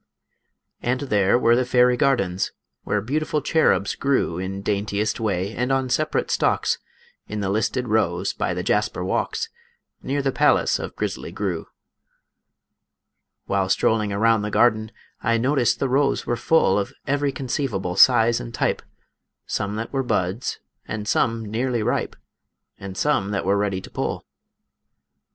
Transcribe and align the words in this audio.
And 0.81 1.01
there 1.01 1.37
were 1.37 1.55
the 1.55 1.63
fairy 1.63 1.95
gardens, 1.95 2.51
Where 2.85 3.01
beautiful 3.01 3.39
cherubs 3.39 3.93
grew 3.93 4.39
In 4.39 4.63
daintiest 4.63 5.19
way 5.19 5.53
and 5.55 5.71
on 5.71 5.91
separate 5.91 6.31
stalks, 6.31 6.79
In 7.27 7.39
the 7.39 7.51
listed 7.51 7.87
rows 7.87 8.33
by 8.33 8.55
the 8.55 8.63
jasper 8.63 9.05
walks, 9.05 9.49
Near 10.01 10.23
the 10.23 10.31
palace 10.31 10.79
of 10.79 10.95
Grizzly 10.95 11.31
Gru. 11.31 11.67
While 13.45 13.69
strolling 13.69 14.11
around 14.11 14.41
the 14.41 14.49
garden 14.49 14.91
I 15.21 15.37
noticed 15.37 15.77
the 15.77 15.87
rows 15.87 16.25
were 16.25 16.35
full 16.35 16.79
Of 16.79 16.93
every 17.05 17.31
conceivable 17.31 17.95
size 17.95 18.39
and 18.39 18.51
type 18.55 18.81
Some 19.45 19.75
that 19.75 19.93
were 19.93 20.01
buds, 20.01 20.59
and 20.87 21.07
some 21.07 21.45
nearly 21.45 21.83
ripe, 21.83 22.15
And 22.79 22.97
some 22.97 23.29
that 23.29 23.45
were 23.45 23.55
ready 23.55 23.79
to 23.81 23.91
pull. 23.91 24.25